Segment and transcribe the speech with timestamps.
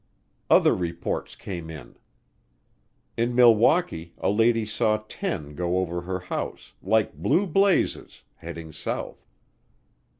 [0.49, 1.95] Other reports came in.
[3.17, 9.23] In Milwaukee a lady saw ten go over her house "like blue blazes," heading south.